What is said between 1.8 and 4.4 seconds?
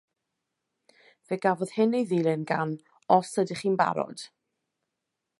ei ddilyn gan Os Ydych chi'n Barod!